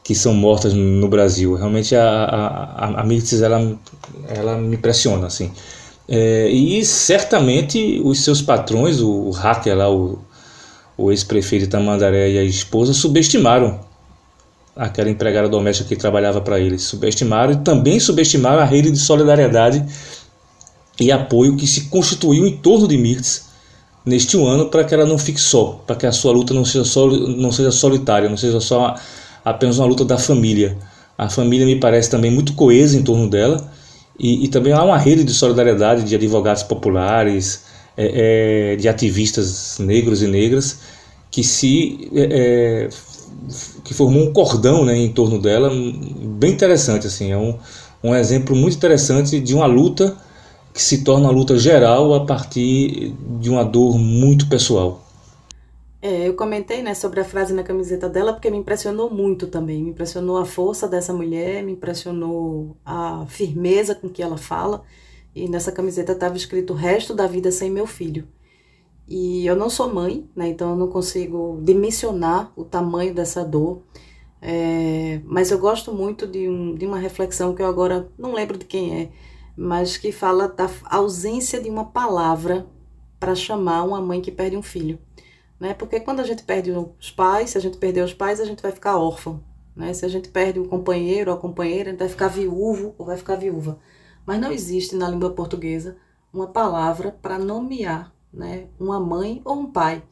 [0.03, 1.55] que são mortas no Brasil.
[1.55, 3.75] Realmente a, a, a Mirtz, ela,
[4.27, 5.51] ela me impressiona assim.
[6.07, 10.19] É, e certamente os seus patrões, o, o hacker lá, o,
[10.97, 13.79] o ex-prefeito Tamandaré e a esposa, subestimaram
[14.75, 16.83] aquela empregada doméstica que trabalhava para eles.
[16.83, 19.85] Subestimaram e também subestimaram a rede de solidariedade
[20.99, 23.45] e apoio que se constituiu em torno de Mirtz
[24.05, 26.83] neste ano para que ela não fique só, para que a sua luta não seja,
[26.83, 28.95] só, não seja solitária, não seja só
[29.43, 30.77] apenas uma luta da família.
[31.17, 33.71] A família me parece também muito coesa em torno dela
[34.19, 37.63] e, e também há uma rede de solidariedade de advogados populares,
[37.95, 40.79] é, é, de ativistas negros e negras
[41.29, 42.89] que se é, é
[43.83, 47.07] que formou um cordão né, em torno dela, bem interessante.
[47.07, 47.57] assim É um,
[48.03, 50.15] um exemplo muito interessante de uma luta
[50.73, 55.02] que se torna uma luta geral a partir de uma dor muito pessoal.
[56.05, 59.81] É, eu comentei né, sobre a frase na camiseta dela porque me impressionou muito também.
[59.81, 64.83] Me impressionou a força dessa mulher, me impressionou a firmeza com que ela fala.
[65.33, 68.27] E nessa camiseta estava escrito: o resto da vida sem meu filho.
[69.07, 70.49] E eu não sou mãe, né?
[70.49, 73.81] Então eu não consigo dimensionar o tamanho dessa dor.
[74.41, 78.57] É, mas eu gosto muito de, um, de uma reflexão que eu agora não lembro
[78.57, 79.09] de quem é,
[79.55, 82.67] mas que fala da ausência de uma palavra
[83.17, 84.99] para chamar uma mãe que perde um filho.
[85.59, 85.73] Né?
[85.73, 88.61] Porque quando a gente perde os pais, se a gente perder os pais, a gente
[88.61, 89.43] vai ficar órfão.
[89.75, 89.93] Né?
[89.93, 93.17] Se a gente perde o companheiro ou companheira, a gente vai ficar viúvo ou vai
[93.17, 93.79] ficar viúva.
[94.25, 95.97] Mas não existe na língua portuguesa
[96.31, 100.03] uma palavra para nomear né, uma mãe ou um pai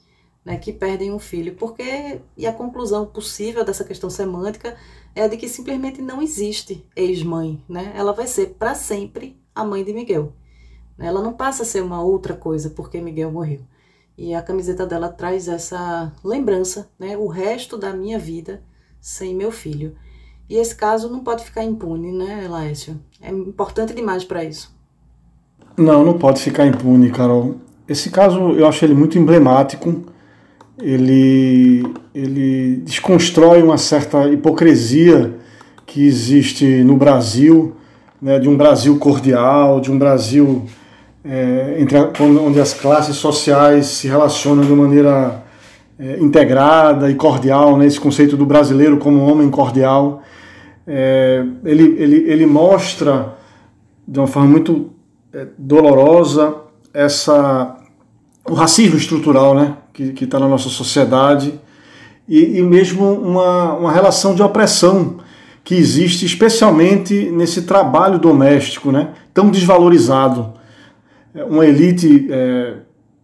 [0.45, 4.77] né, que perdem um filho, porque e a conclusão possível dessa questão semântica
[5.15, 7.91] é a de que simplesmente não existe ex-mãe, né?
[7.95, 10.33] Ela vai ser para sempre a mãe de Miguel.
[10.97, 13.61] Ela não passa a ser uma outra coisa porque Miguel morreu.
[14.23, 17.17] E a camiseta dela traz essa lembrança, né?
[17.17, 18.61] O resto da minha vida
[18.99, 19.95] sem meu filho.
[20.47, 22.99] E esse caso não pode ficar impune, né, Laércio?
[23.19, 24.71] É importante demais para isso.
[25.75, 27.55] Não, não pode ficar impune, Carol.
[27.89, 30.03] Esse caso eu acho ele muito emblemático.
[30.77, 35.35] Ele, ele desconstrói uma certa hipocrisia
[35.83, 37.75] que existe no Brasil,
[38.21, 40.67] né, de um Brasil cordial, de um Brasil
[41.23, 45.43] é, entre a, onde as classes sociais se relacionam de maneira
[45.99, 50.23] é, integrada e cordial, né, esse conceito do brasileiro como homem cordial.
[50.87, 53.35] É, ele, ele, ele mostra
[54.07, 54.91] de uma forma muito
[55.33, 56.55] é, dolorosa
[56.93, 57.77] essa
[58.49, 61.59] o racismo estrutural né, que está na nossa sociedade
[62.27, 65.17] e, e mesmo uma, uma relação de opressão
[65.63, 70.53] que existe especialmente nesse trabalho doméstico né, tão desvalorizado.
[71.33, 72.75] É, uma elite é,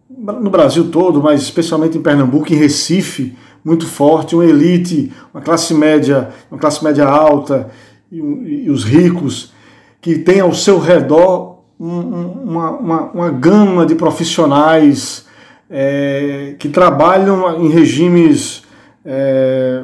[0.08, 5.74] no Brasil todo, mas especialmente em Pernambuco, em Recife, muito forte, uma elite, uma classe
[5.74, 7.68] média, uma classe média alta
[8.10, 9.52] e, e os ricos
[10.00, 15.26] que tem ao seu redor uma, uma, uma gama de profissionais
[15.70, 18.62] é, que trabalham em regimes
[19.04, 19.82] é,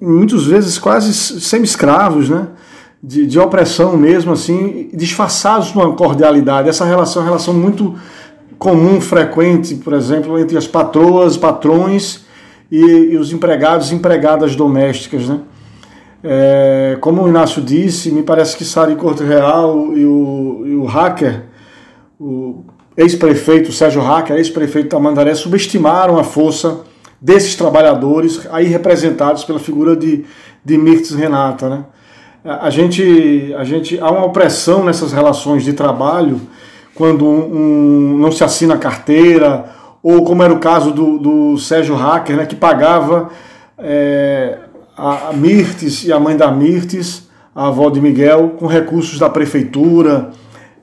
[0.00, 2.48] muitas vezes quase semi-escravos, né?
[3.02, 6.68] De, de, opressão mesmo, assim, disfarçados de uma cordialidade.
[6.68, 7.94] Essa relação é uma relação muito
[8.58, 12.26] comum, frequente, por exemplo, entre as patroas, patrões
[12.70, 15.40] e, e os empregados empregadas domésticas, né?
[16.22, 20.84] É, como o Inácio disse, me parece que Sari Corte Real e o, e o
[20.84, 21.44] hacker,
[22.20, 22.62] o
[22.94, 26.82] ex-prefeito Sérgio Hacker, ex-prefeito Tamandaré, subestimaram a força
[27.18, 30.24] desses trabalhadores, aí representados pela figura de,
[30.62, 31.68] de Mirtes Renata.
[31.70, 31.84] Né?
[32.42, 36.40] A, gente, a gente, há uma opressão nessas relações de trabalho
[36.94, 39.66] quando um, um, não se assina a carteira,
[40.02, 43.28] ou como era o caso do, do Sérgio Hacker, né, que pagava.
[43.78, 44.58] É,
[44.96, 50.30] a Mirtes e a mãe da Mirtes, a avó de Miguel, com recursos da prefeitura.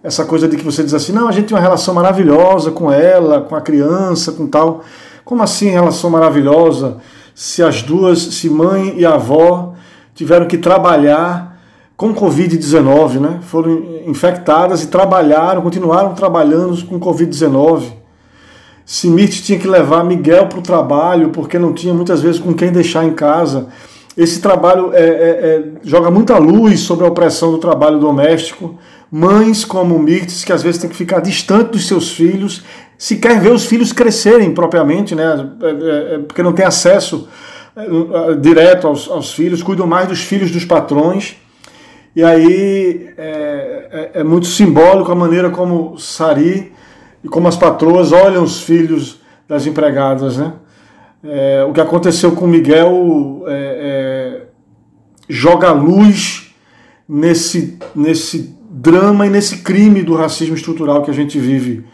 [0.04, 2.92] Essa coisa de que você diz assim, não, a gente tem uma relação maravilhosa com
[2.92, 4.84] ela, com a criança, com tal.
[5.26, 6.98] Como assim relação maravilhosa?
[7.34, 9.74] Se as duas, se mãe e avó
[10.18, 11.62] tiveram que trabalhar
[11.96, 13.40] com Covid-19, né?
[13.44, 17.84] Foram infectadas e trabalharam, continuaram trabalhando com Covid-19.
[18.84, 22.52] Se Mirtes tinha que levar Miguel para o trabalho porque não tinha muitas vezes com
[22.52, 23.68] quem deixar em casa.
[24.18, 28.76] Esse trabalho é, é, é, joga muita luz sobre a opressão do trabalho doméstico.
[29.12, 32.64] Mães como Mirtes, que às vezes tem que ficar distante dos seus filhos,
[32.98, 35.52] se quer ver os filhos crescerem propriamente, né?
[35.62, 37.28] É, é, é, porque não tem acesso
[38.40, 41.36] direto aos, aos, filhos, cuidam mais dos filhos dos patrões.
[42.16, 46.72] E aí é, é, muito simbólico a maneira como Sari
[47.24, 50.54] e como as patroas olham os filhos das empregadas, né?
[51.24, 54.46] É, o que aconteceu com Miguel é, é,
[55.28, 56.54] joga luz
[57.08, 61.86] nesse, nesse drama e nesse crime do racismo estrutural que a gente vive.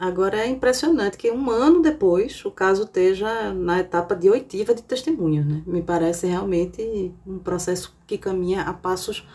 [0.00, 4.82] Agora é impressionante que um ano depois o caso esteja na etapa de oitiva de
[4.82, 5.44] testemunhas.
[5.44, 5.60] Né?
[5.66, 9.28] Me parece realmente um processo que caminha a passos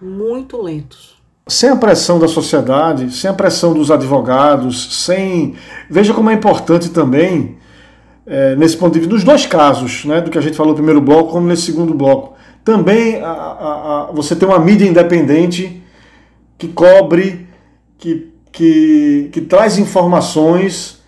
[0.00, 1.22] muito lentos.
[1.46, 5.54] Sem a pressão da sociedade, sem a pressão dos advogados, sem.
[5.90, 7.58] Veja como é importante também
[8.26, 10.76] é, nesse ponto de vista, nos dois casos, né, do que a gente falou no
[10.76, 12.34] primeiro bloco, como nesse segundo bloco.
[12.64, 15.82] Também a, a, a, você tem uma mídia independente
[16.56, 17.46] que cobre,
[17.98, 21.00] que, que, que traz informações,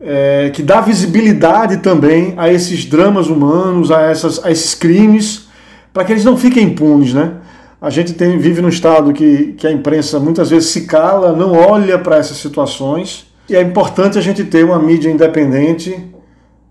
[0.00, 5.48] é, que dá visibilidade também a esses dramas humanos, a, essas, a esses crimes,
[5.92, 7.12] para que eles não fiquem impunes.
[7.12, 7.32] Né?
[7.80, 11.52] A gente tem, vive num estado que, que a imprensa muitas vezes se cala, não
[11.52, 13.26] olha para essas situações.
[13.48, 16.14] E é importante a gente ter uma mídia independente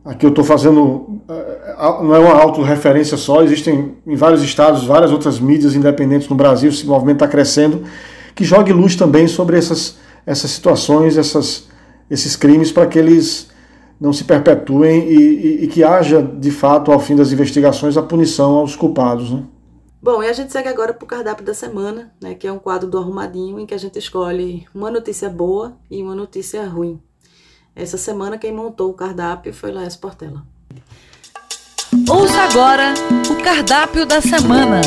[0.05, 5.13] Aqui eu estou fazendo, eh, não é uma autorreferência só, existem em vários estados várias
[5.13, 7.83] outras mídias independentes no Brasil, esse movimento está crescendo,
[8.36, 11.67] que jogue luz também sobre essas, essas situações, essas,
[12.09, 13.49] esses crimes, para que eles
[13.99, 18.01] não se perpetuem e, e, e, que haja, de fato, ao fim das investigações, a
[18.01, 19.31] punição aos culpados.
[19.31, 19.43] Né?
[20.01, 22.59] Bom, e a gente segue agora para o cardápio da semana, né, que é um
[22.59, 26.99] quadro do Arrumadinho, em que a gente escolhe uma notícia boa e uma notícia ruim.
[27.73, 30.43] Essa semana quem montou o cardápio foi Laes Portela.
[32.09, 32.93] Ouça agora
[33.31, 34.81] o cardápio da semana.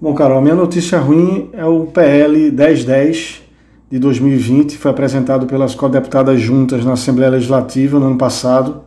[0.00, 3.47] Bom, Carol, a minha notícia ruim é o PL 1010
[3.90, 8.82] de 2020, foi apresentado pelas co-deputadas juntas na Assembleia Legislativa no ano passado,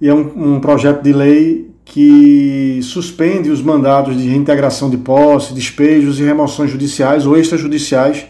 [0.00, 5.54] e é um, um projeto de lei que suspende os mandados de reintegração de posse,
[5.54, 8.26] despejos e remoções judiciais ou extrajudiciais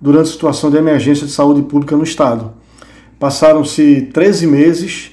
[0.00, 2.52] durante a situação de emergência de saúde pública no Estado.
[3.18, 5.12] Passaram-se 13 meses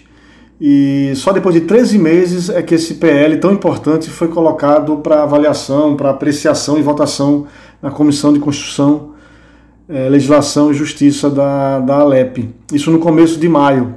[0.61, 5.23] e só depois de 13 meses é que esse PL tão importante foi colocado para
[5.23, 7.47] avaliação, para apreciação e votação
[7.81, 9.08] na Comissão de Constituição,
[9.89, 12.47] eh, Legislação e Justiça da, da Alep.
[12.71, 13.95] Isso no começo de maio.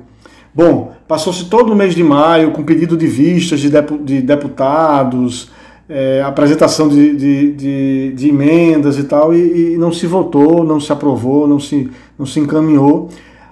[0.55, 3.71] Bom, passou-se todo o mês de maio com pedido de vistas de,
[4.03, 5.51] de deputados,
[5.89, 10.81] é, apresentação de, de, de, de, emendas e tal, e, e, não se votou, não
[10.81, 13.11] se aprovou, não se, não se encaminhou.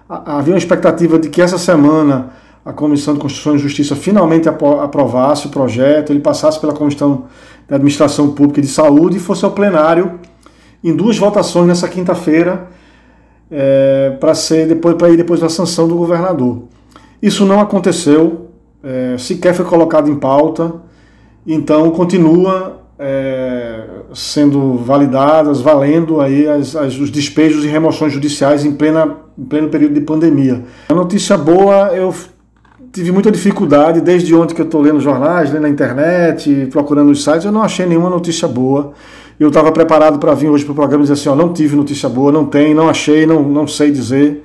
[0.08, 2.30] Havia uma expectativa de que essa semana
[2.64, 7.24] a Comissão de Constituição e Justiça finalmente aprovasse o projeto, ele passasse pela Comissão
[7.68, 10.18] de Administração Pública e de Saúde e fosse ao plenário
[10.82, 12.68] em duas votações nessa quinta-feira
[13.50, 16.64] é, para ser depois para ir depois da sanção do governador.
[17.22, 18.50] Isso não aconteceu,
[18.82, 20.74] é, sequer foi colocado em pauta,
[21.46, 23.82] então continua é,
[24.14, 29.68] sendo validadas, valendo aí as, as, os despejos e remoções judiciais em, plena, em pleno
[29.68, 30.64] período de pandemia.
[30.88, 32.14] A notícia boa, eu
[32.92, 37.22] tive muita dificuldade desde ontem que eu estou lendo jornais, lendo na internet, procurando os
[37.22, 38.92] sites, eu não achei nenhuma notícia boa.
[39.40, 41.74] Eu estava preparado para vir hoje para o programa e dizer assim, ó, não tive
[41.74, 44.44] notícia boa, não tem, não achei, não, não sei dizer.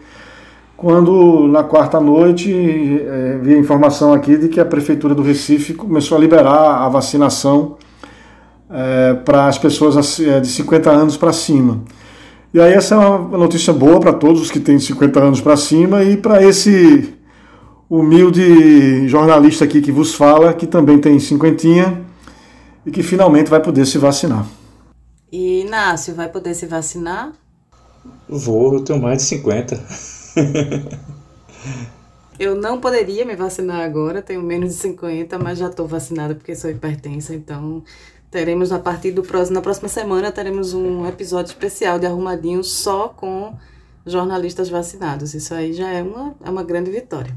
[0.77, 2.49] Quando na quarta noite
[3.05, 6.87] é, vi a informação aqui de que a Prefeitura do Recife começou a liberar a
[6.87, 7.75] vacinação
[8.71, 11.81] é, para as pessoas é, de 50 anos para cima.
[12.53, 15.57] E aí essa é uma notícia boa para todos os que têm 50 anos para
[15.57, 17.13] cima e para esse
[17.89, 22.01] humilde jornalista aqui que vos fala, que também tem cinquentinha
[22.85, 24.45] e que finalmente vai poder se vacinar.
[25.31, 27.33] E Inácio, vai poder se vacinar?
[28.27, 29.83] Vou, eu tenho mais de 50.
[32.39, 36.55] eu não poderia me vacinar agora, tenho menos de 50, mas já estou vacinada porque
[36.55, 37.83] sou hipertensa, então
[38.29, 43.09] teremos a partir do próximo, na próxima semana teremos um episódio especial de Arrumadinho só
[43.09, 43.55] com
[44.05, 45.33] jornalistas vacinados.
[45.33, 47.35] Isso aí já é uma, é uma grande vitória.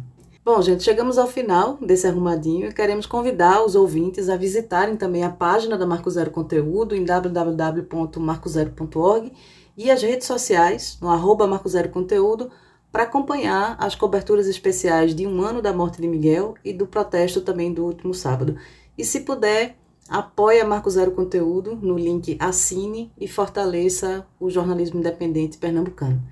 [0.49, 5.23] Bom, gente, chegamos ao final desse arrumadinho e queremos convidar os ouvintes a visitarem também
[5.23, 9.31] a página da Marco Zero Conteúdo em www.marcozero.org
[9.77, 12.51] e as redes sociais no arroba Marco Zero Conteúdo
[12.91, 17.43] para acompanhar as coberturas especiais de um ano da morte de Miguel e do protesto
[17.43, 18.57] também do último sábado.
[18.97, 19.77] E se puder,
[20.09, 26.23] apoie a Marco Zero Conteúdo no link Assine e fortaleça o jornalismo independente pernambucano.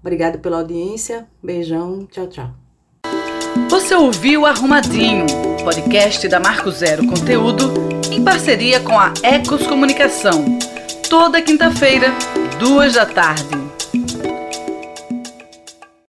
[0.00, 2.65] Obrigado pela audiência, beijão, tchau, tchau.
[3.76, 5.26] Você ouviu Arrumadinho,
[5.62, 7.74] podcast da Marco Zero Conteúdo,
[8.10, 10.58] em parceria com a Ecos Comunicação.
[11.10, 12.08] Toda quinta-feira,
[12.58, 13.65] duas da tarde.